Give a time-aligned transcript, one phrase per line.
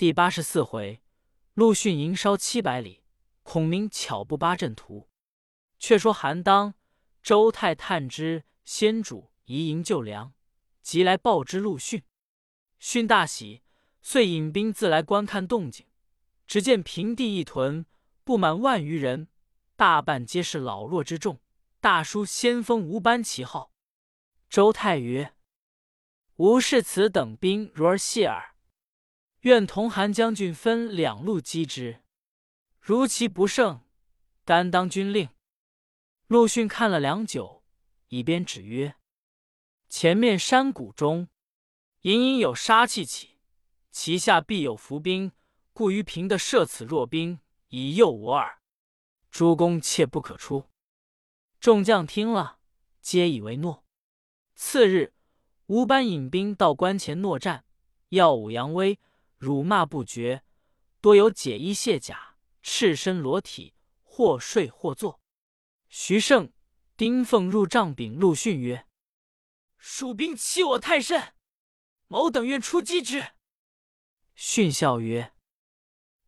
[0.00, 1.02] 第八十四回，
[1.52, 3.02] 陆逊营烧七百里，
[3.42, 5.10] 孔明巧布八阵图。
[5.78, 6.72] 却说韩当、
[7.22, 10.32] 周泰探知先主移营救粮，
[10.80, 12.02] 即来报之陆逊。
[12.78, 13.62] 逊大喜，
[14.00, 15.86] 遂引兵自来观看动静。
[16.46, 17.84] 只见平地一屯，
[18.24, 19.28] 不满万余人，
[19.76, 21.40] 大半皆是老弱之众，
[21.78, 23.74] 大书“先锋吴班”旗号。
[24.48, 25.34] 周泰曰
[26.36, 28.46] ：“吾视此等兵如儿戏耳。”
[29.40, 32.02] 愿同韩将军分两路击之，
[32.78, 33.80] 如其不胜，
[34.44, 35.30] 甘当军令。
[36.26, 37.64] 陆逊看了良久，
[38.08, 38.96] 以鞭指曰
[39.88, 41.28] ：“前面山谷中，
[42.02, 43.38] 隐隐有杀气起，
[43.90, 45.32] 其下必有伏兵，
[45.72, 48.60] 故于平的设此弱兵，以诱我耳。
[49.30, 50.66] 诸公切不可出。”
[51.58, 52.58] 众将听了，
[53.00, 53.86] 皆以为诺。
[54.54, 55.14] 次日，
[55.66, 57.64] 吴班引兵到关前诺战，
[58.10, 58.98] 耀武扬威。
[59.40, 60.44] 辱骂不绝，
[61.00, 65.18] 多有解衣卸甲、赤身裸体，或睡或坐。
[65.88, 66.52] 徐盛、
[66.94, 68.86] 丁奉入帐禀陆逊曰
[69.78, 71.34] ：“蜀兵欺我太甚，
[72.06, 73.28] 某等愿出击之。”
[74.36, 75.32] 逊笑曰：“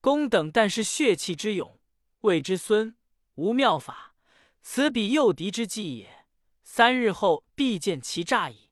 [0.00, 1.78] 公等但是血气之勇，
[2.20, 2.96] 谓之孙
[3.34, 4.16] 无妙法，
[4.62, 6.26] 此彼诱敌之计也。
[6.62, 8.70] 三日后必见其诈矣。”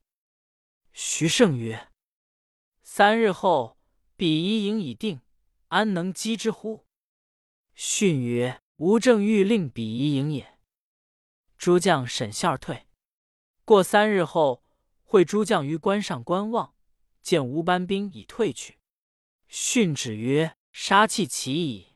[0.91, 1.91] 徐盛曰
[2.81, 3.77] ：“三日后。”
[4.21, 5.21] 彼夷营已定，
[5.69, 6.85] 安能击之乎？
[7.73, 10.59] 训曰：“吾正欲令彼夷营也。”
[11.57, 12.85] 诸将审笑而退。
[13.65, 14.63] 过三日后，
[15.01, 16.75] 会诸将于关上观望，
[17.23, 18.77] 见吴班兵已退去。
[19.47, 21.95] 训旨曰：“杀气起矣，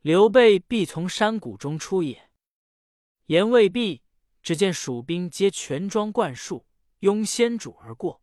[0.00, 2.30] 刘备必从山谷中出也。”
[3.28, 4.00] 言未毕，
[4.42, 6.64] 只见蜀兵皆全装冠束，
[7.00, 8.22] 拥先主而过。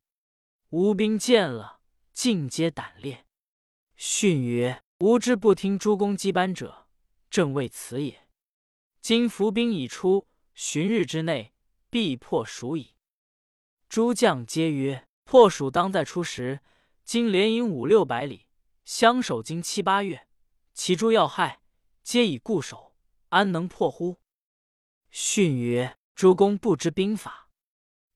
[0.69, 1.78] 吴兵见了。
[2.19, 3.25] 尽皆胆裂。
[3.95, 6.89] 训曰：“吾之不听诸公击班者，
[7.29, 8.27] 正为此也。
[8.99, 11.53] 今伏兵已出，旬日之内
[11.89, 12.93] 必破蜀矣。”
[13.87, 16.59] 诸将皆曰：“破蜀当在初时。
[17.05, 18.47] 今连营五六百里，
[18.83, 20.27] 相守经七八月，
[20.73, 21.61] 其诸要害
[22.03, 22.97] 皆已固守，
[23.29, 24.17] 安能破乎？”
[25.09, 27.47] 训曰：“诸公不知兵法，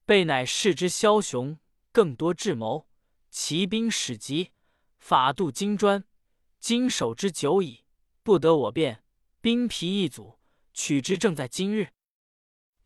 [0.04, 1.58] 备乃世之枭雄，
[1.90, 2.86] 更多智谋。”
[3.36, 4.52] 骑兵使急，
[5.00, 6.04] 法度金砖，
[6.60, 7.84] 今守之久矣，
[8.22, 9.02] 不得我变，
[9.40, 10.38] 兵疲易阻，
[10.72, 11.88] 取之正在今日。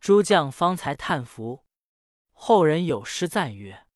[0.01, 1.67] 诸将方才叹服。
[2.33, 3.87] 后人有诗赞曰：“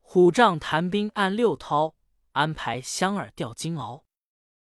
[0.00, 1.94] 虎杖谈兵按六韬，
[2.30, 4.04] 安排香饵钓金鳌。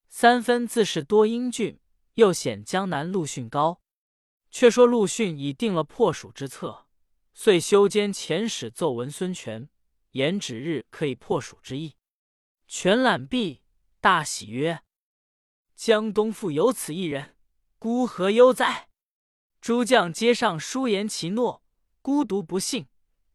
[0.08, 1.82] 三分自是多英俊，
[2.14, 3.82] 又显江南陆逊高。”
[4.50, 6.88] 却说陆逊已定了破蜀之策，
[7.34, 9.70] 遂修监遣使奏闻孙权。
[10.18, 11.96] 言指日可以破蜀之意，
[12.68, 13.62] 全览毕，
[14.02, 14.82] 大喜曰
[15.78, 17.36] ：“江东复有此一人，
[17.78, 18.90] 孤何忧哉？”
[19.62, 21.64] 诸将皆上书言其诺，
[22.02, 22.88] 孤独不信。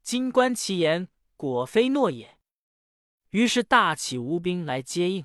[0.03, 2.37] 今观其言，果非诺也。
[3.31, 5.25] 于是大起吴兵来接应。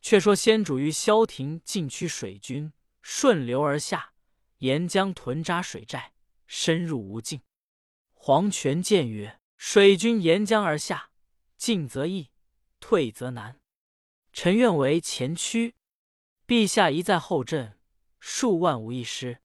[0.00, 2.72] 却说先主于萧亭进驱水军，
[3.02, 4.14] 顺流而下，
[4.58, 6.12] 沿江屯扎水寨，
[6.48, 7.40] 深入无尽。
[8.12, 11.12] 黄权见曰：水军沿江而下，
[11.56, 12.30] 进则易，
[12.80, 13.60] 退则难。
[14.32, 15.76] 臣愿为前驱，
[16.48, 17.78] 陛下一在后阵，
[18.18, 19.40] 数万无一失。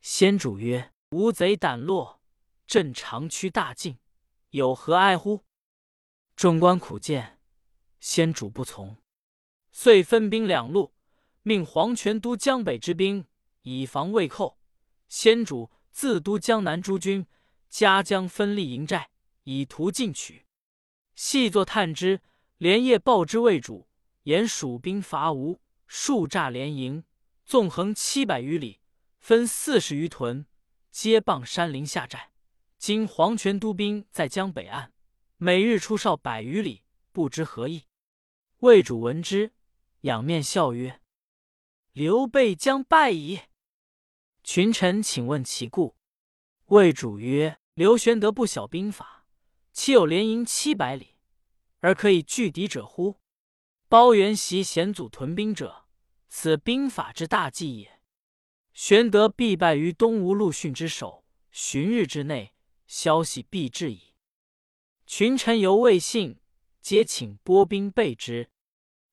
[0.00, 2.20] 先主曰：“吴贼胆落，
[2.66, 4.00] 朕长驱大进，
[4.50, 5.44] 有何爱乎？”
[6.34, 7.38] 众官苦谏，
[8.00, 8.96] 先主不从，
[9.70, 10.92] 遂分兵两路，
[11.42, 13.24] 命黄权督江北之兵，
[13.62, 14.58] 以防魏寇；
[15.08, 17.28] 先主自督江南诸军，
[17.68, 19.09] 夹江分立营寨。
[19.44, 20.46] 以图进取，
[21.14, 22.20] 细作探知，
[22.58, 23.88] 连夜报之魏主，
[24.24, 27.04] 言蜀兵伐吴，数诈连营，
[27.44, 28.80] 纵横七百余里，
[29.18, 30.46] 分四十余屯，
[30.90, 32.32] 皆傍山林下寨。
[32.78, 34.92] 今黄泉都兵在江北岸，
[35.36, 37.84] 每日出哨百余里，不知何意。
[38.60, 39.52] 魏主闻之，
[40.02, 41.00] 仰面笑曰
[41.92, 43.40] ：“刘备将败矣。”
[44.44, 45.96] 群臣请问其故。
[46.66, 49.18] 魏主曰：“刘玄德不晓兵法。”
[49.72, 51.16] 岂有连营七百里
[51.80, 53.20] 而可以拒敌者乎？
[53.88, 55.86] 包元袭险阻屯兵者，
[56.28, 58.00] 此兵法之大忌也。
[58.72, 62.54] 玄德必败于东吴陆逊之手，旬日之内，
[62.86, 64.14] 消息必至矣。
[65.06, 66.40] 群臣犹未信，
[66.80, 68.50] 皆请拨兵备之。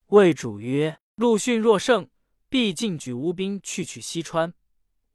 [0.08, 2.10] 魏主曰：“陆逊若胜，
[2.50, 4.54] 必进举吴兵去取西川；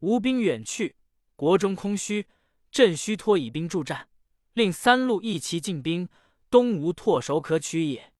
[0.00, 0.96] 吴兵远去，
[1.36, 2.26] 国中空虚，
[2.70, 4.08] 朕须托以兵助战。”
[4.52, 6.08] 令三路一齐进兵，
[6.50, 8.12] 东吴唾手可取也。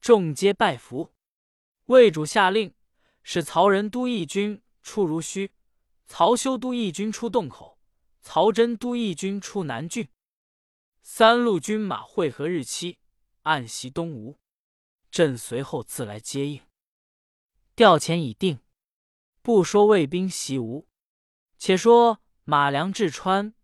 [0.00, 1.12] 众皆拜服。
[1.86, 2.74] 魏主下令，
[3.22, 5.52] 使曹仁都义军出如须，
[6.06, 7.78] 曹休都义军出洞口，
[8.20, 10.08] 曹真都义军出南郡。
[11.02, 12.98] 三路军马会合日期，
[13.42, 14.38] 暗袭东吴。
[15.12, 16.60] 朕随后自来接应。
[17.76, 18.58] 调遣已定，
[19.40, 20.88] 不说魏兵袭吴，
[21.56, 23.54] 且说马良至川，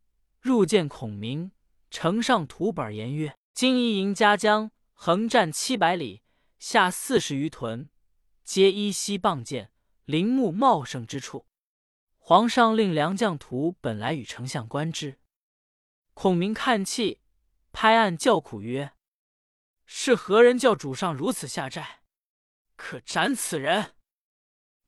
[0.40, 1.50] 入见孔明，
[1.92, 6.22] 呈上图本言曰：“今一营夹江，横战七百里，
[6.58, 7.90] 下四十余屯，
[8.42, 9.70] 皆依稀傍见，
[10.06, 11.46] 林木茂盛之处。
[12.16, 15.20] 皇上令良将图本来与丞相观之。”
[16.14, 17.20] 孔明看气。
[17.72, 18.92] 拍案叫苦曰
[19.86, 22.02] ：“是何人叫主上如此下寨？
[22.76, 23.94] 可斩此人！”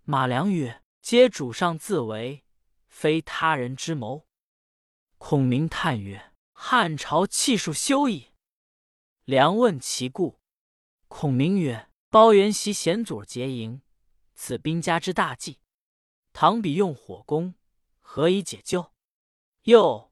[0.05, 2.45] 马良曰：“皆主上自为，
[2.89, 4.27] 非他人之谋。”
[5.17, 8.33] 孔明叹曰：“汉朝气数休矣。”
[9.27, 10.41] 良问其故，
[11.09, 13.83] 孔明曰：“包元袭险阻结营，
[14.35, 15.61] 此兵家之大忌。
[16.33, 17.55] 倘彼用火攻，
[18.01, 18.93] 何以解救？
[19.65, 20.11] 又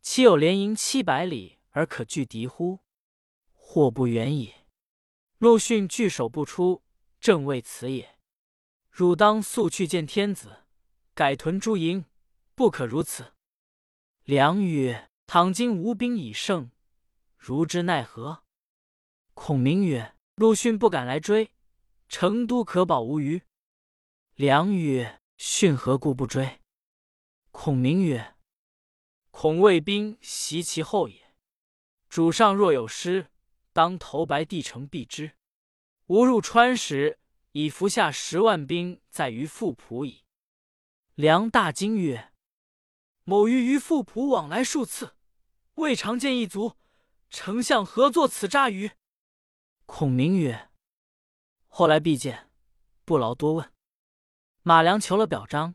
[0.00, 2.80] 岂有连营七百里？”而可拒敌乎？
[3.52, 4.52] 祸不远矣。
[5.36, 6.82] 陆逊拒守不出，
[7.20, 8.18] 正为此也。
[8.90, 10.64] 汝当速去见天子，
[11.14, 12.06] 改屯诸营，
[12.56, 13.34] 不可如此。
[14.24, 16.70] 良曰：“倘今吴兵已胜，
[17.36, 18.44] 如之奈何？”
[19.34, 21.52] 孔明曰：“陆逊不敢来追，
[22.08, 23.42] 成都可保无虞。”
[24.36, 26.60] 良曰：“逊何故不追？”
[27.52, 28.36] 孔明曰
[29.30, 31.34] ：“恐魏兵袭其后也。”
[32.08, 33.30] 主上若有失，
[33.74, 35.32] 当投白帝城避之。
[36.06, 37.18] 吾入川时，
[37.52, 40.24] 已伏下十万兵在于富浦矣。
[41.14, 42.32] 梁大惊曰
[43.24, 45.16] ：“某于于富浦往来数次，
[45.78, 46.76] 未尝见一卒。
[47.30, 48.92] 丞相何作此诈语？”
[49.86, 50.70] 孔明曰
[51.68, 52.50] ：“后来必见，
[53.04, 53.72] 不劳多问。”
[54.62, 55.74] 马良求了表彰，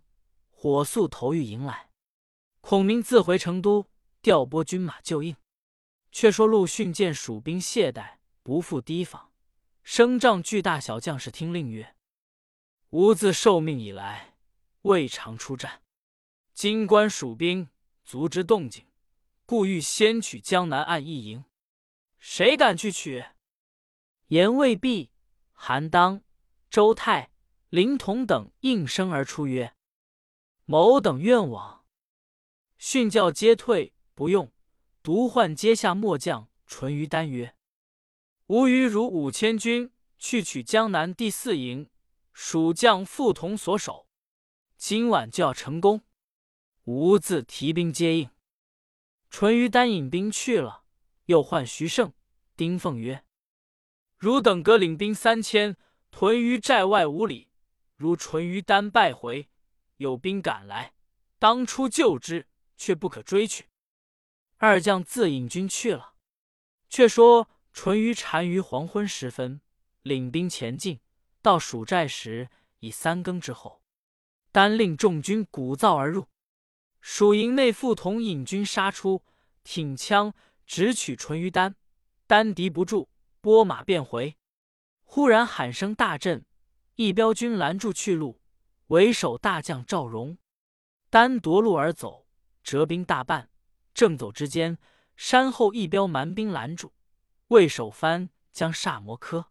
[0.50, 1.90] 火速投御营来。
[2.62, 3.88] 孔明自回成都，
[4.22, 5.36] 调拨军马救应。
[6.12, 9.32] 却说陆逊见蜀兵懈怠，不复提防，
[9.82, 11.96] 升帐具大小将士听令曰
[12.92, 14.36] ：“吾自受命以来，
[14.84, 15.82] 未尝出战。
[16.54, 17.70] 今观蜀兵
[18.04, 18.86] 足之动静，
[19.54, 21.46] 故欲先取江南岸一营。
[22.18, 23.24] 谁敢去取？”
[24.30, 25.12] 言未毕，
[25.52, 26.24] 韩当、
[26.72, 27.30] 周泰、
[27.70, 29.76] 林同等应声而出曰
[30.66, 31.86] ：“某等愿往。”
[32.80, 34.52] 训教皆退，不用。
[35.04, 37.56] 独唤阶下末将淳于丹曰
[38.50, 41.92] ：“吾与汝五千军去取江南第四营，
[42.32, 44.08] 蜀将傅同所守，
[44.78, 46.02] 今晚就要成功。
[46.86, 48.28] 吾自提兵接应。”
[49.33, 50.83] 淳于丹引兵去了，
[51.25, 52.13] 又唤徐盛、
[52.56, 53.25] 丁奉曰
[54.15, 55.75] ：“汝等各领兵三千，
[56.12, 57.50] 屯于寨外五里。
[57.95, 59.50] 如淳于丹败回，
[59.97, 60.94] 有兵赶来，
[61.39, 62.47] 当初救之，
[62.77, 63.65] 却不可追去。”
[64.57, 66.13] 二将自引军去了。
[66.88, 69.62] 却说淳于单于黄昏时分，
[70.03, 71.00] 领兵前进，
[71.41, 72.51] 到蜀寨时
[72.81, 73.81] 已三更之后。
[74.51, 76.27] 单令众军鼓噪而入，
[77.06, 79.26] 蜀营内傅同引军杀出，
[79.66, 80.34] 挺枪
[80.66, 81.76] 直取淳于丹，
[82.28, 83.10] 丹敌不住，
[83.42, 84.38] 拨马便回。
[85.04, 86.46] 忽然喊声大震，
[86.96, 88.40] 一彪军拦住去路，
[88.88, 90.38] 为首大将赵荣，
[91.10, 92.26] 单夺路而走，
[92.64, 93.50] 折兵大半。
[93.94, 94.78] 正走之间，
[95.18, 96.94] 山后一彪蛮兵拦住，
[97.50, 99.48] 魏守藩将煞摩柯，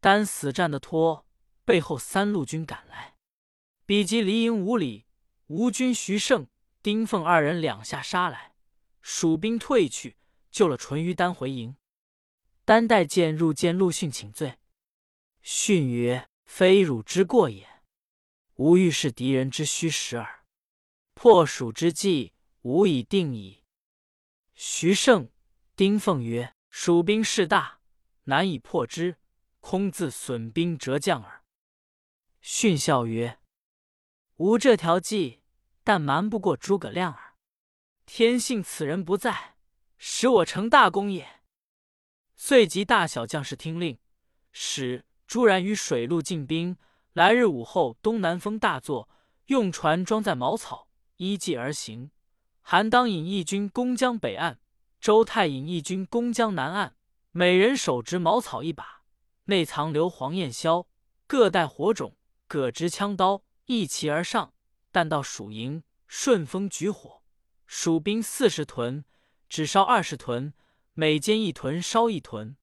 [0.00, 1.26] 单死战的拖，
[1.64, 3.16] 背后三路军赶来，
[3.86, 5.06] 比及离营五里，
[5.46, 6.46] 吴军徐盛、
[6.84, 8.52] 丁奉二人两下杀来，
[9.00, 10.18] 蜀兵退去，
[10.50, 11.78] 救了淳于丹回营。
[12.66, 14.58] 丹带剑入见陆逊请罪，
[15.40, 17.66] 逊曰：“非汝之过也，
[18.56, 20.44] 吾欲是敌人之虚实耳。
[21.14, 23.64] 破蜀之计，吾已定矣。”
[24.52, 25.30] 徐盛、
[25.74, 27.80] 丁奉曰：“蜀兵势大，
[28.24, 29.16] 难以破之，
[29.60, 31.44] 空自损兵折将耳。”
[32.42, 33.40] 逊笑曰
[34.36, 35.40] ：“吾这条计，
[35.84, 37.34] 但瞒不过诸葛亮耳。
[38.06, 39.54] 天幸此人不在，
[39.98, 41.42] 使我成大功也。”
[42.34, 43.98] 遂集大小将士听令，
[44.50, 46.76] 使朱然于水陆进兵。
[47.12, 49.08] 来日午后，东南风大作，
[49.46, 52.10] 用船装载茅草，依计而行。
[52.60, 54.58] 韩当引义军攻江北岸，
[54.98, 56.96] 周泰引义军攻江南岸。
[57.30, 59.02] 每人手执茅草一把，
[59.44, 60.86] 内藏硫磺焰硝，
[61.26, 62.16] 各带火种，
[62.48, 64.53] 各执枪刀，一齐而上。
[64.94, 67.20] 但到蜀营，顺风举火。
[67.66, 69.04] 蜀兵四十屯，
[69.48, 70.54] 只烧二十屯，
[70.92, 72.56] 每间一屯烧一屯。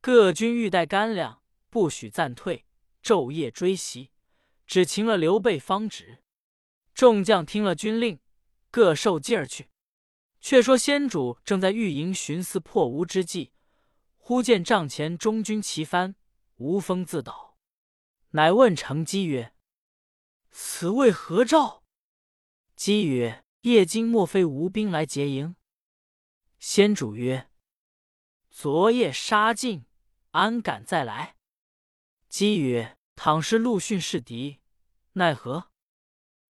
[0.00, 2.64] 各军欲带干粮，不许暂退，
[3.02, 4.12] 昼夜追袭，
[4.64, 6.22] 只擒了刘备方止。
[6.94, 8.20] 众将听了军令，
[8.70, 9.68] 各受劲儿去。
[10.40, 13.50] 却说先主正在御营寻思破吴之计，
[14.18, 16.14] 忽见帐前中军旗翻，
[16.58, 17.56] 无风自倒，
[18.30, 19.52] 乃问乘机曰
[20.50, 21.82] ：“此为何兆？”
[22.76, 25.56] 姬曰：“夜惊莫非吴兵来劫营？”
[26.58, 27.50] 先主曰
[28.50, 29.86] ：“昨夜杀尽，
[30.30, 31.36] 安敢再来？”
[32.28, 34.60] 姬曰：“倘是陆逊是敌，
[35.12, 35.70] 奈何？”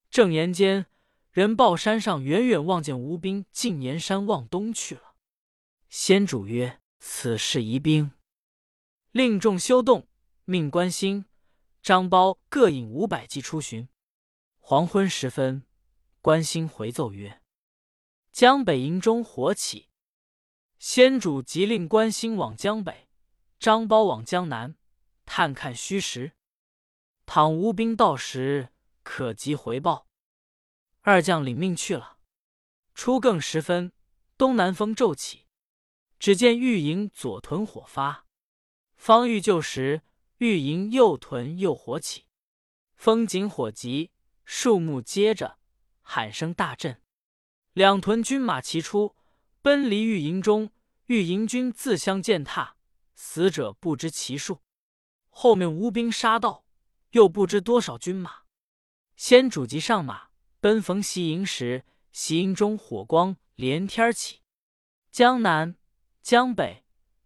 [0.09, 0.87] 正言间。
[1.31, 5.15] 人报山上远远望见吴兵进岩山望东去了。
[5.89, 8.11] 先主曰：“此事疑兵，
[9.11, 10.07] 令众休动，
[10.45, 11.25] 命关兴、
[11.85, 13.87] 张苞各引五百骑出巡。”
[14.57, 15.67] 黄昏时分，
[16.19, 17.43] 关兴回奏曰
[18.33, 19.89] ：“江北营中火起。”
[20.79, 23.07] 先主即令关兴往江北，
[23.59, 24.75] 张苞往江南，
[25.27, 26.31] 探看虚实。
[27.27, 28.69] 倘吴兵到时，
[29.03, 30.07] 可即回报。
[31.01, 32.17] 二将领命去了。
[32.95, 33.91] 初更时分，
[34.39, 35.45] 东南风骤起，
[36.17, 38.25] 只见玉营左屯火发，
[38.95, 40.01] 方欲救时，
[40.37, 42.25] 玉营又屯又火起，
[42.95, 44.11] 风紧火急，
[44.43, 45.59] 树木接着，
[46.01, 47.01] 喊声大震。
[47.71, 49.15] 两屯军马齐出，
[49.61, 50.71] 奔离玉营中，
[51.05, 52.75] 玉营军自相践踏，
[53.15, 54.61] 死者不知其数。
[55.29, 56.65] 后面吴兵杀到，
[57.11, 58.43] 又不知多少军马。
[59.15, 60.29] 先主即上马。
[60.59, 64.41] 奔逢袭营时，袭营中火光连天起，
[65.11, 65.77] 江南、
[66.23, 66.83] 江北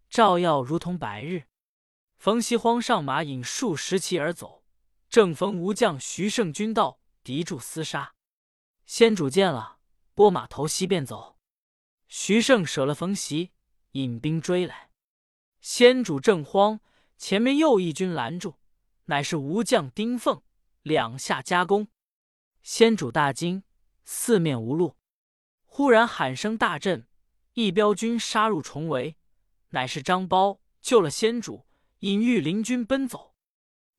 [0.10, 1.49] 照耀如同白日。
[2.20, 4.66] 冯袭慌上马，引数十骑而走，
[5.10, 8.14] 正逢吴将徐胜军到，敌驻厮杀。
[8.86, 9.78] 先主见了，
[10.14, 11.38] 拨马投西便走。
[12.10, 13.54] 徐胜舍了冯袭，
[13.92, 14.92] 引兵追来。
[15.62, 16.82] 先主正慌，
[17.18, 18.56] 前面又一军拦住，
[19.06, 20.44] 乃是吴将丁奉，
[20.82, 21.88] 两下夹攻。
[22.62, 23.64] 先主大惊，
[24.04, 24.98] 四面无路。
[25.64, 27.08] 忽然喊声大震，
[27.54, 29.16] 一彪军杀入重围，
[29.70, 31.66] 乃是张苞救了先主，
[32.00, 33.36] 引御林军奔走。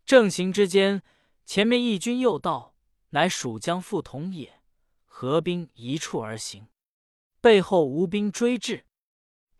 [0.04, 1.02] 正行之间，
[1.44, 2.74] 前面一军又到，
[3.10, 4.60] 乃蜀将傅同也，
[5.04, 6.68] 合兵一处而行。
[7.40, 8.86] 背后吴兵追至，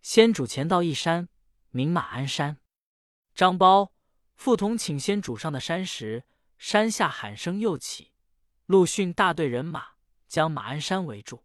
[0.03, 1.29] 先主前到一山，
[1.71, 2.59] 名马鞍山。
[3.35, 3.91] 张苞、
[4.35, 6.25] 傅同请先主上的山时，
[6.59, 8.13] 山下喊声又起。
[8.67, 9.95] 陆逊大队人马
[10.29, 11.45] 将马鞍山围住，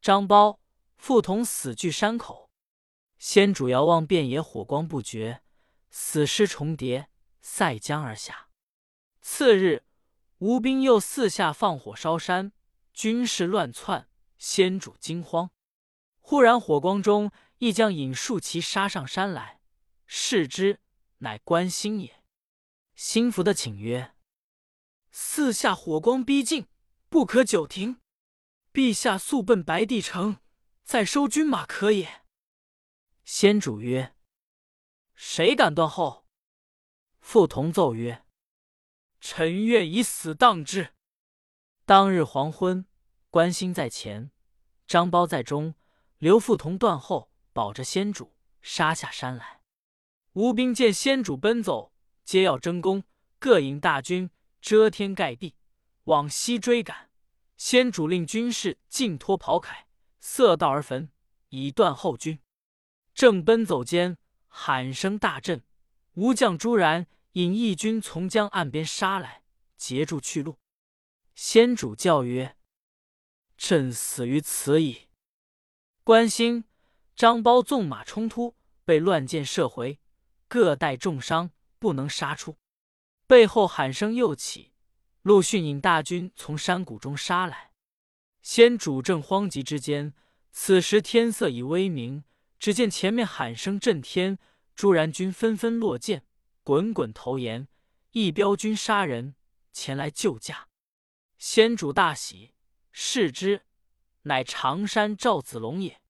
[0.00, 0.58] 张苞、
[0.96, 2.50] 傅同死据山口。
[3.18, 5.42] 先主遥望遍野火光不绝，
[5.90, 8.48] 死尸重叠，塞江而下。
[9.20, 9.84] 次日，
[10.38, 12.52] 吴兵又四下放火烧山，
[12.92, 15.50] 军士乱窜，先主惊慌。
[16.18, 19.60] 忽然火光中，一将引数骑杀上山来，
[20.06, 20.80] 视之，
[21.18, 22.22] 乃关兴也。
[22.94, 24.14] 兴福的请曰。
[25.10, 26.66] 四下火光逼近，
[27.08, 28.00] 不可久停。
[28.72, 30.38] 陛下速奔白帝城，
[30.84, 32.24] 再收军马可也。
[33.24, 34.14] 先主曰
[35.16, 36.28] ：“谁敢断后？”
[37.18, 38.24] 傅同奏曰
[39.20, 40.94] ：“臣愿以死当之。”
[41.84, 42.86] 当日黄昏，
[43.30, 44.30] 关兴在前，
[44.86, 45.74] 张苞在中，
[46.18, 49.62] 刘傅同断后，保着先主杀下山来。
[50.34, 51.92] 吴兵见先主奔走，
[52.24, 53.02] 皆要争功，
[53.40, 54.30] 各引大军。
[54.58, 55.54] 遮天盖地，
[56.04, 57.08] 往西追赶。
[57.56, 59.84] 先主令军士尽脱袍铠，
[60.18, 61.12] 塞道而焚，
[61.50, 62.40] 以断后军。
[63.14, 64.18] 正奔走间，
[64.58, 65.62] 喊声大震，
[66.14, 69.42] 吴将朱然引义军从江岸边杀来，
[69.76, 70.56] 截住去路。
[71.34, 72.56] 先主叫曰
[73.58, 75.08] ：“朕死于此矣。”
[76.02, 76.64] 关兴、
[77.14, 80.00] 张苞纵马冲突，被乱箭射回，
[80.48, 82.56] 各带重伤，不能杀出。
[83.26, 84.72] 背后喊声又起，
[85.20, 87.72] 陆逊引大军从山谷中杀来。
[88.40, 90.14] 先主正慌急之间，
[90.50, 92.24] 此时天色已微明，
[92.58, 94.38] 只见前面喊声震天，
[94.74, 96.24] 朱然军纷纷落箭，
[96.62, 97.68] 滚滚投岩。
[98.12, 99.34] 一彪军杀人
[99.72, 100.68] 前来救驾，
[101.36, 102.54] 先主大喜，
[102.90, 103.62] 视之，
[104.22, 106.00] 乃常山赵子龙也。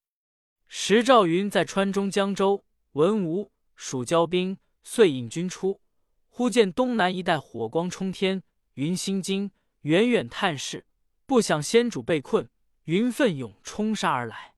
[0.68, 5.80] 时赵云在川中江州，闻吴蜀交兵，遂引军出。
[6.28, 8.42] 忽见东南一带火光冲天，
[8.74, 9.50] 云心惊，
[9.82, 10.86] 远远探视，
[11.24, 12.48] 不想先主被困，
[12.84, 14.55] 云奋勇冲杀而来。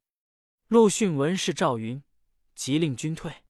[0.69, 2.03] 陆逊闻是赵云，
[2.55, 3.43] 即令军退。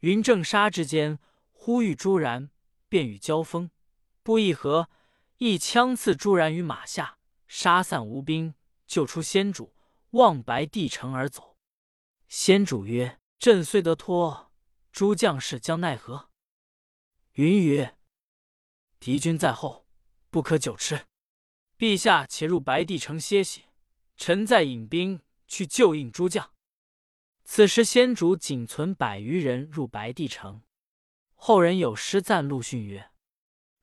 [0.00, 1.20] 云正杀之间，
[1.52, 2.50] 忽遇朱然，
[2.88, 3.70] 便与交锋，
[4.24, 4.90] 不一合，
[5.36, 8.56] 一枪刺朱然于马下，杀散吴兵，
[8.88, 9.76] 救出先主，
[10.10, 11.56] 望白帝城而走。
[12.26, 14.50] 先主曰：“朕虽得脱，
[14.90, 16.30] 诸将士将奈何？”
[17.34, 17.96] 云曰
[18.98, 19.86] ：“敌军在后，
[20.30, 21.06] 不可久持。
[21.78, 23.66] 陛下且入白帝城歇息，
[24.16, 26.52] 臣再引兵去救应诸将。”
[27.44, 30.62] 此时先主仅存百余人入白帝城。
[31.34, 33.10] 后人有诗赞陆逊曰：“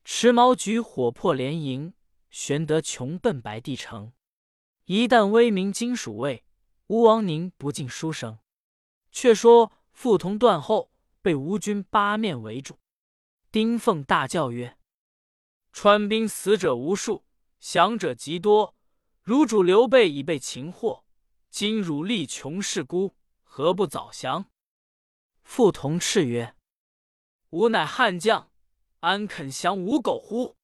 [0.05, 1.93] 持矛举火破连营，
[2.29, 4.13] 玄德穷奔白帝城。
[4.85, 6.45] 一旦威名今蜀卫，
[6.87, 8.39] 吴王宁不尽书生。”
[9.11, 12.79] 却说傅同断后，被吴军八面围住。
[13.51, 14.77] 丁奉大叫曰
[15.73, 17.25] ：“川兵死者无数，
[17.59, 18.75] 降者极多。
[19.23, 21.03] 汝主刘备已被擒获，
[21.49, 24.49] 今汝力穷势孤，何不早降？”
[25.43, 26.55] 傅同叱曰：
[27.51, 28.51] 吾乃汉将，
[28.99, 30.57] 安肯降吴狗乎？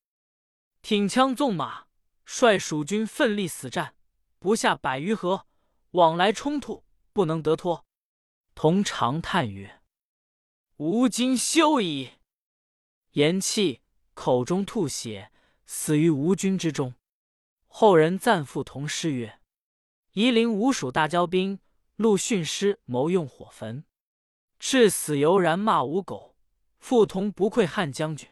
[0.81, 1.87] 挺枪纵马，
[2.25, 3.95] 率蜀军奋力死战，
[4.39, 5.47] 不下百余合，
[5.91, 7.85] 往来冲突，不能得脱。
[8.53, 9.81] 同长叹曰
[10.77, 12.11] ：“吾今休矣！”
[13.13, 13.79] 言讫，
[14.13, 15.31] 口中吐血，
[15.65, 16.95] 死于吴军之中。
[17.67, 19.39] 后人赞傅同诗曰
[20.13, 21.59] ：“夷陵吴蜀大交兵，
[21.95, 23.83] 陆逊师谋用火焚，
[24.57, 26.31] 至死犹然骂吴狗。”
[26.79, 28.29] 傅同不愧汉将军，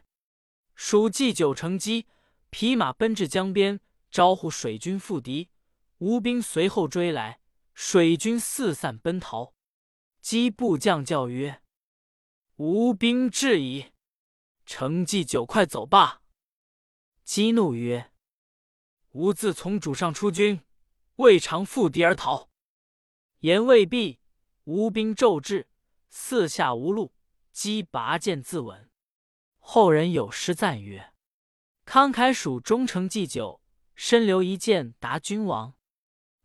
[0.74, 2.06] 蜀计九成机，
[2.50, 5.48] 匹马奔至江边，招呼水军复敌。
[5.96, 7.40] 吴兵随后追来，
[7.72, 9.54] 水军四散奔逃。
[10.20, 11.62] 击部将叫曰
[12.56, 13.92] ：“吴兵至矣！
[14.66, 16.20] 乘骑九快走罢。”
[17.24, 18.12] 激怒曰
[19.12, 20.60] ：“吾自从主上出军，
[21.16, 22.50] 未尝负敌而逃。”
[23.40, 24.20] 言未毕，
[24.64, 25.68] 吴兵骤至，
[26.08, 27.12] 四下无路。
[27.52, 28.88] 击拔剑自刎。
[29.58, 31.12] 后人有诗赞曰
[31.84, 33.60] ：“慷慨蜀忠诚祭酒，
[33.94, 35.74] 身留一剑答君王。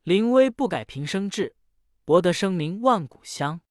[0.03, 1.55] 临危不改平生志，
[2.03, 3.61] 博得声名万古香。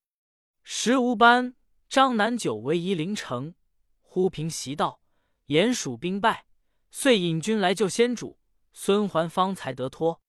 [0.63, 1.55] 时吴班
[1.91, 3.55] 张南九为夷陵城，
[4.01, 5.03] 忽平袭道，
[5.45, 6.47] 言蜀兵败，
[6.91, 8.39] 遂引军来救先主。
[8.73, 10.23] 孙桓方才得脱。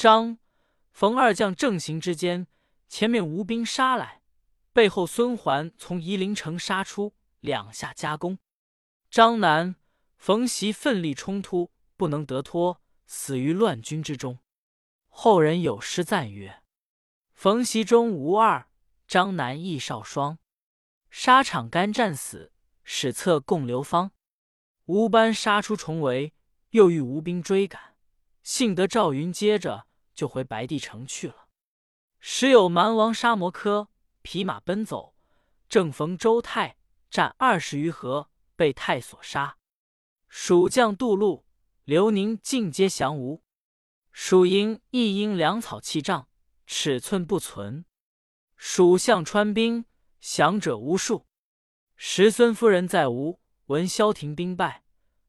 [0.00, 0.38] 张
[0.92, 2.46] 冯二将正行之间，
[2.88, 4.22] 前面吴兵杀来。”
[4.72, 8.38] 背后，孙桓从夷陵城杀出，两下夹攻。
[9.10, 9.76] 张南、
[10.16, 14.38] 冯习奋力冲突，不能得脱，死于乱军之中。
[15.10, 16.62] 后人有诗赞曰
[17.34, 18.70] ：“冯习中无二，
[19.06, 20.38] 张南亦少双。
[21.10, 24.12] 沙场干战死，史册共流芳。
[24.86, 26.32] 吴班杀出重围，
[26.70, 27.96] 又遇吴兵追赶，
[28.42, 29.89] 幸得赵云接着
[30.20, 31.48] 就回白帝城去了。
[32.18, 33.88] 时有蛮王沙摩柯。”
[34.22, 35.14] 匹马奔走，
[35.66, 36.76] 正逢周泰
[37.10, 39.56] 战二十余合，被泰所杀。
[40.28, 41.46] 蜀将杜路，
[41.84, 43.42] 刘宁尽皆降吴。
[44.12, 46.28] 蜀营亦因粮草弃仗，
[46.66, 47.86] 尺寸不存。
[48.56, 49.86] 蜀相川兵，
[50.20, 51.26] 降者无数。
[51.96, 54.84] 时孙夫人在吴，闻萧亭兵败，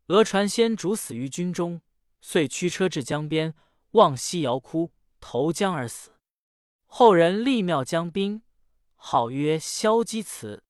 [0.08, 1.82] 俄传先主死于军中，
[2.20, 3.56] 遂驱车至江边，
[3.92, 6.12] 望西遥哭，投江而死。
[6.86, 8.42] 后人立庙将兵。
[8.96, 10.64] 号曰萧基祠，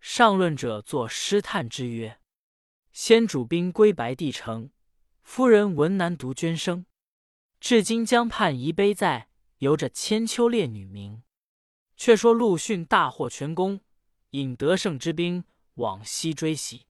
[0.00, 2.18] 上论者作诗叹之曰
[2.92, 4.70] ：“先主兵归白帝城，
[5.22, 6.86] 夫人闻男独捐生。
[7.60, 11.22] 至今江畔遗碑在，犹着千秋烈女名。”
[11.94, 13.80] 却说陆逊大获全功，
[14.30, 15.44] 引得胜之兵
[15.74, 16.86] 往西追袭。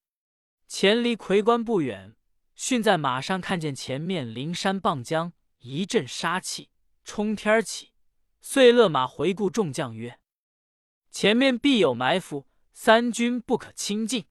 [0.66, 2.14] 前离夔关不远，
[2.54, 6.71] 逊在马上看见前面灵山傍江，一阵杀气
[7.05, 7.92] 冲天起，
[8.40, 10.21] 遂勒马回顾众将曰：
[11.11, 14.27] 前面必有埋伏，三军不可轻进。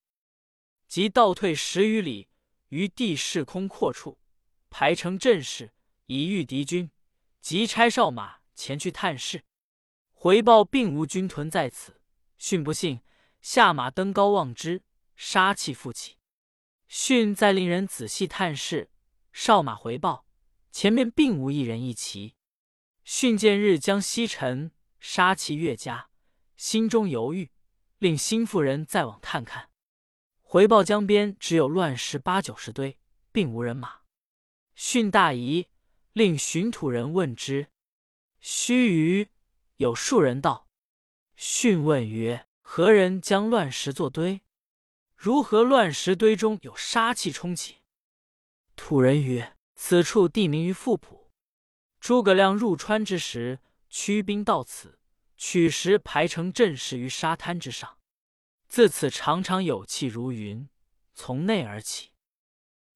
[0.86, 2.28] 即倒退十余里，
[2.68, 4.18] 于地势空阔处
[4.70, 5.74] 排成阵势，
[6.06, 6.90] 以御敌军。
[7.40, 9.44] 即差哨马前去探视，
[10.12, 12.00] 回报并无军屯在此。
[12.36, 13.00] 训不信，
[13.40, 14.82] 下马登高望之，
[15.14, 16.16] 杀气复起。
[16.88, 18.90] 训再令人仔细探视，
[19.32, 20.24] 哨马回报
[20.80, 22.36] 前面并无一人一骑。
[23.02, 26.08] 训见日将西沉，杀气越加。
[26.56, 27.50] 心中犹豫，
[27.98, 29.70] 令心腹人再往探看。
[30.40, 32.96] 回报江边只有乱石八九十堆，
[33.32, 34.02] 并无人马。
[34.76, 35.66] 训大疑，
[36.12, 37.72] 令寻土人问之。
[38.38, 39.28] 须臾，
[39.78, 40.68] 有数人到。
[41.34, 44.42] 训问曰：“何人将乱石作堆？
[45.16, 47.78] 如何乱石堆中有杀气冲起？”
[48.76, 51.30] 土人曰：“此处地名于富浦。
[52.00, 54.98] 诸葛亮入川之时，驱兵到此。”
[55.40, 57.98] 取石排成阵势于沙滩之上，
[58.66, 60.68] 自此常常有气如云
[61.14, 62.10] 从内而起。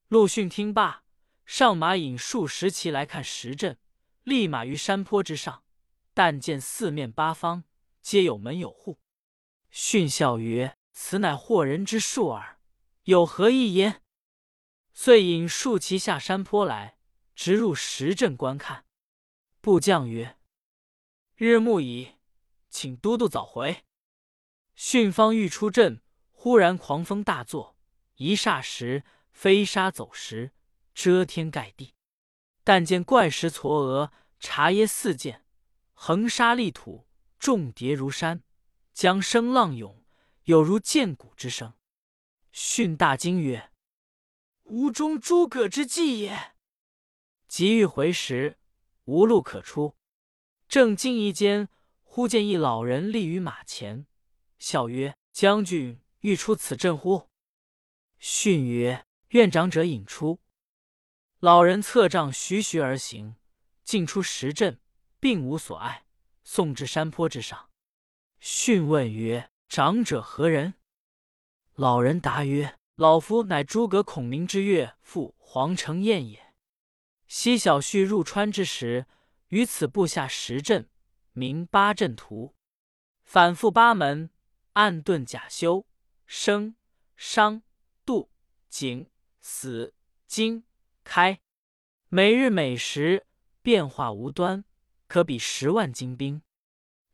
[0.09, 1.05] 陆逊听罢，
[1.47, 3.79] 上马引数十骑来看石阵，
[4.25, 5.63] 立马于山坡之上，
[6.13, 7.63] 但见四面八方
[8.01, 8.99] 皆有门有户。
[9.71, 12.59] 逊笑曰：“此乃惑人之术耳，
[13.05, 14.02] 有何异焉？”
[14.95, 16.99] 遂引数骑下山坡来，
[17.35, 18.85] 直入石阵观看。
[19.61, 20.39] 部将曰
[21.37, 22.17] ：“日暮矣，
[22.69, 23.85] 请都督早回。”
[24.75, 27.77] 训方欲出阵，忽然狂风大作，
[28.17, 30.53] 一霎时飞沙走石，
[30.95, 31.95] 遮天盖地。
[32.65, 35.45] 但见怪石嵯峨，茶耶四溅，
[35.95, 37.07] 横沙立土，
[37.39, 38.43] 重叠如山，
[38.93, 40.05] 江声浪涌，
[40.45, 41.75] 有如剑鼓之声。
[42.53, 43.71] 训大惊曰
[44.73, 46.55] ：“吾中诸葛之计也！”
[47.47, 48.57] 急欲回时，
[49.05, 49.97] 无路可出。
[50.67, 51.69] 正惊疑间，
[52.03, 54.07] 忽见一老人立于马前，
[54.59, 57.29] 笑曰：“将军欲出此阵乎？”
[58.19, 60.41] 训曰：“愿长者引出。”
[61.41, 63.37] 老人策杖徐徐而行，
[63.85, 64.81] 进出石阵，
[65.21, 66.07] 并无所碍，
[66.45, 67.69] 送至山坡之上。
[68.41, 70.73] 训问曰：“长者何人？”
[71.77, 76.55] 老人答曰：“老夫乃诸葛孔明之岳父黄承彦也。
[77.27, 79.07] 昔小婿入川之时，
[79.49, 80.89] 于此布下十阵，
[81.33, 82.55] 名八阵图，
[83.25, 84.31] 反复八门，
[84.75, 85.85] 暗遁甲休，
[86.27, 86.77] 生
[87.17, 87.63] 伤
[88.07, 88.31] 杜
[88.69, 89.11] 景
[89.41, 89.95] 死
[90.29, 90.63] 惊。”
[91.03, 91.41] 开，
[92.09, 93.27] 每日每时
[93.63, 94.65] 变化无端，
[95.09, 96.41] 可比十万精兵。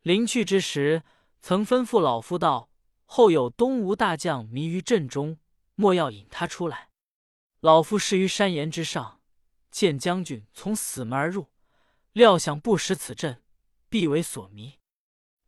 [0.03, 1.03] 临去之时，
[1.41, 2.69] 曾吩咐老夫道
[3.07, 5.39] ：“后有东吴大将迷于阵中，
[5.79, 6.91] 莫要引他出来。”
[7.61, 9.23] 老夫视于山岩之上，
[9.71, 11.47] 见将军从死门而入，
[12.13, 13.43] 料想不识此阵，
[13.89, 14.81] 必为所迷。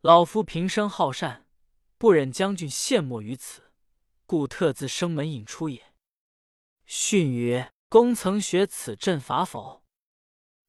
[0.01, 1.47] 老夫平生好善，
[1.99, 3.73] 不忍将军陷没于此，
[4.25, 5.93] 故特自生门引出也。
[6.87, 7.73] 训曰。
[7.90, 9.85] 公曾学此阵法否？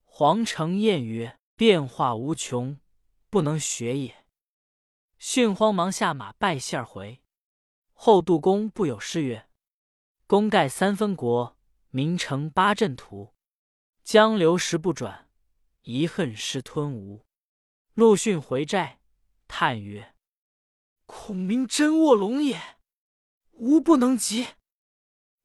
[0.05, 2.79] 黄承彦曰：“变化无穷，
[3.29, 4.25] 不能学也。”
[5.19, 7.21] 训慌忙下马拜谢而回。
[7.93, 9.47] 后杜公不有诗曰
[10.31, 11.57] ：“功盖三分国，
[11.89, 13.33] 名成八阵图。
[14.01, 15.29] 江流石不转，
[15.81, 17.25] 遗恨失吞吴。”
[17.95, 19.01] 陆逊回寨，
[19.49, 20.15] 叹曰
[21.05, 22.77] ：“孔明真卧龙也，
[23.51, 24.47] 吾不能及。”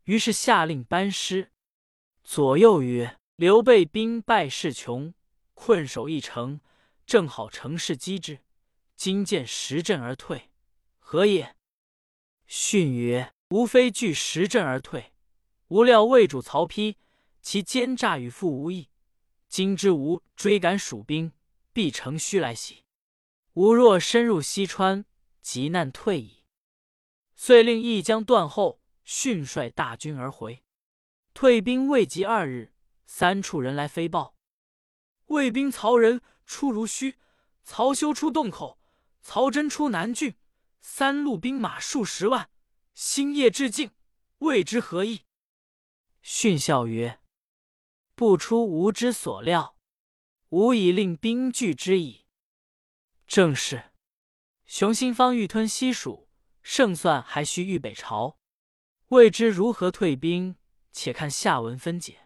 [0.06, 1.50] 于是下令班师。
[2.22, 5.12] 左右曰：“刘备兵败势穷，
[5.54, 6.60] 困守一城，
[7.04, 8.38] 正好乘势击之。
[8.94, 10.52] 今见十阵而退，
[11.00, 11.56] 何也？”
[12.46, 15.12] 逊曰：“吾非惧十阵而退，
[15.68, 16.96] 吾料魏主曹丕
[17.40, 18.90] 其奸诈与父无异。
[19.48, 21.32] 今之吾追赶蜀兵，
[21.72, 22.82] 必乘虚来袭。
[23.52, 25.04] 吾若深入西川，
[25.40, 26.42] 急难退矣。”
[27.36, 30.64] 遂令一将断后，训率大军而回。
[31.32, 32.72] 退兵未及二日，
[33.06, 34.34] 三处人来飞报：
[35.26, 37.16] 魏兵曹仁出如须，
[37.62, 38.80] 曹休出洞口，
[39.22, 40.34] 曹真出南郡，
[40.80, 42.50] 三路兵马数十万，
[42.96, 43.90] 星夜至境，
[44.38, 45.26] 未知何意。
[46.22, 47.20] 训笑曰
[48.16, 49.76] ：“不出吾之所料，
[50.48, 52.24] 吾已令兵拒之矣。”
[53.28, 53.92] 正是：
[54.64, 56.30] 雄心方欲吞西蜀，
[56.62, 58.38] 胜算还需御北朝。
[59.08, 60.56] 未知如何退兵。
[60.90, 62.25] 且看下文分解。